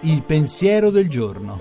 Il 0.00 0.22
pensiero 0.24 0.90
del 0.90 1.08
giorno. 1.08 1.60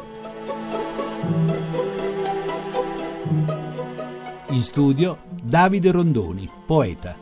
In 4.49 4.61
studio 4.61 5.19
Davide 5.41 5.91
Rondoni, 5.91 6.49
poeta. 6.65 7.17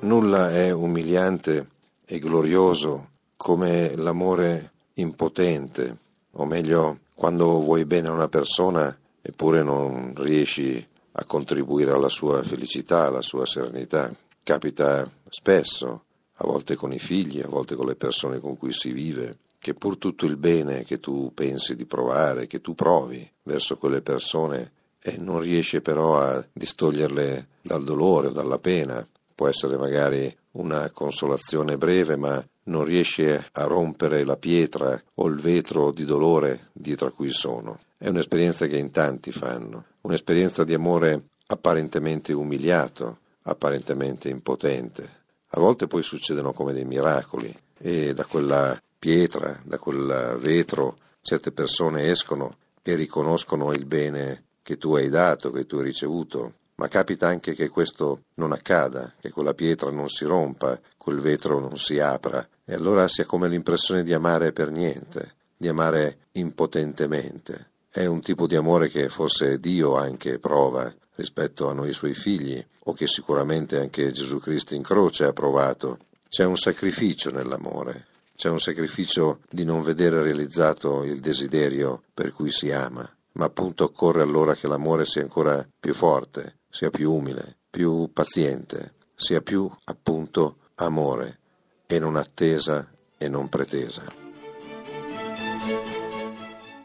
Nulla 0.00 0.50
è 0.50 0.70
umiliante 0.70 1.68
e 2.04 2.18
glorioso 2.18 3.08
come 3.36 3.94
l'amore 3.96 4.72
impotente, 4.94 5.96
o 6.32 6.44
meglio, 6.44 6.98
quando 7.14 7.60
vuoi 7.60 7.84
bene 7.84 8.08
a 8.08 8.12
una 8.12 8.28
persona 8.28 8.96
eppure 9.22 9.62
non 9.62 10.12
riesci 10.16 10.86
a 11.16 11.24
contribuire 11.24 11.92
alla 11.92 12.08
sua 12.08 12.42
felicità, 12.42 13.04
alla 13.04 13.22
sua 13.22 13.46
serenità. 13.46 14.12
Capita 14.42 15.10
spesso, 15.28 16.04
a 16.34 16.46
volte 16.46 16.74
con 16.74 16.92
i 16.92 16.98
figli, 16.98 17.40
a 17.40 17.48
volte 17.48 17.76
con 17.76 17.86
le 17.86 17.94
persone 17.94 18.38
con 18.38 18.56
cui 18.56 18.72
si 18.72 18.92
vive, 18.92 19.38
che 19.58 19.74
pur 19.74 19.96
tutto 19.96 20.26
il 20.26 20.36
bene 20.36 20.84
che 20.84 21.00
tu 21.00 21.32
pensi 21.32 21.76
di 21.76 21.86
provare, 21.86 22.46
che 22.46 22.60
tu 22.60 22.74
provi 22.74 23.28
verso 23.44 23.76
quelle 23.76 24.02
persone, 24.02 24.72
e 25.00 25.16
non 25.18 25.40
riesci 25.40 25.80
però 25.80 26.20
a 26.20 26.44
distoglierle 26.52 27.48
dal 27.62 27.84
dolore 27.84 28.28
o 28.28 28.32
dalla 28.32 28.58
pena, 28.58 29.06
può 29.34 29.48
essere 29.48 29.76
magari 29.76 30.34
una 30.52 30.90
consolazione 30.90 31.76
breve, 31.76 32.16
ma 32.16 32.44
non 32.64 32.84
riesci 32.84 33.24
a 33.24 33.64
rompere 33.64 34.24
la 34.24 34.36
pietra 34.36 35.00
o 35.14 35.26
il 35.26 35.36
vetro 35.36 35.92
di 35.92 36.04
dolore 36.04 36.68
dietro 36.72 37.08
a 37.08 37.12
cui 37.12 37.30
sono. 37.30 37.80
È 38.04 38.08
un'esperienza 38.08 38.66
che 38.66 38.76
in 38.76 38.90
tanti 38.90 39.32
fanno, 39.32 39.86
un'esperienza 40.02 40.62
di 40.62 40.74
amore 40.74 41.28
apparentemente 41.46 42.34
umiliato, 42.34 43.20
apparentemente 43.44 44.28
impotente. 44.28 45.08
A 45.46 45.58
volte 45.58 45.86
poi 45.86 46.02
succedono 46.02 46.52
come 46.52 46.74
dei 46.74 46.84
miracoli 46.84 47.50
e 47.78 48.12
da 48.12 48.26
quella 48.26 48.78
pietra, 48.98 49.58
da 49.64 49.78
quel 49.78 50.36
vetro, 50.38 50.96
certe 51.22 51.50
persone 51.50 52.10
escono 52.10 52.58
e 52.82 52.94
riconoscono 52.94 53.72
il 53.72 53.86
bene 53.86 54.48
che 54.62 54.76
tu 54.76 54.94
hai 54.96 55.08
dato, 55.08 55.50
che 55.50 55.64
tu 55.64 55.78
hai 55.78 55.84
ricevuto, 55.84 56.52
ma 56.74 56.88
capita 56.88 57.28
anche 57.28 57.54
che 57.54 57.70
questo 57.70 58.24
non 58.34 58.52
accada, 58.52 59.14
che 59.18 59.30
quella 59.30 59.54
pietra 59.54 59.90
non 59.90 60.10
si 60.10 60.26
rompa, 60.26 60.78
quel 60.98 61.20
vetro 61.20 61.58
non 61.58 61.78
si 61.78 61.98
apra, 62.00 62.46
e 62.66 62.74
allora 62.74 63.08
si 63.08 63.22
ha 63.22 63.24
come 63.24 63.48
l'impressione 63.48 64.02
di 64.02 64.12
amare 64.12 64.52
per 64.52 64.70
niente, 64.70 65.36
di 65.56 65.68
amare 65.68 66.26
impotentemente. 66.32 67.72
È 67.96 68.06
un 68.06 68.18
tipo 68.18 68.48
di 68.48 68.56
amore 68.56 68.88
che 68.88 69.08
forse 69.08 69.60
Dio 69.60 69.94
anche 69.96 70.40
prova 70.40 70.92
rispetto 71.14 71.68
a 71.68 71.72
noi 71.72 71.92
suoi 71.92 72.12
figli, 72.12 72.60
o 72.86 72.92
che 72.92 73.06
sicuramente 73.06 73.78
anche 73.78 74.10
Gesù 74.10 74.40
Cristo 74.40 74.74
in 74.74 74.82
croce 74.82 75.26
ha 75.26 75.32
provato. 75.32 75.98
C'è 76.28 76.44
un 76.44 76.56
sacrificio 76.56 77.30
nell'amore, 77.30 78.06
c'è 78.34 78.48
un 78.48 78.58
sacrificio 78.58 79.42
di 79.48 79.62
non 79.62 79.80
vedere 79.80 80.24
realizzato 80.24 81.04
il 81.04 81.20
desiderio 81.20 82.02
per 82.12 82.32
cui 82.32 82.50
si 82.50 82.72
ama, 82.72 83.08
ma 83.34 83.44
appunto 83.44 83.84
occorre 83.84 84.22
allora 84.22 84.56
che 84.56 84.66
l'amore 84.66 85.04
sia 85.04 85.22
ancora 85.22 85.64
più 85.78 85.94
forte, 85.94 86.56
sia 86.68 86.90
più 86.90 87.12
umile, 87.12 87.58
più 87.70 88.10
paziente, 88.12 88.94
sia 89.14 89.40
più 89.40 89.70
appunto 89.84 90.56
amore 90.74 91.38
e 91.86 92.00
non 92.00 92.16
attesa 92.16 92.90
e 93.16 93.28
non 93.28 93.48
pretesa. 93.48 94.23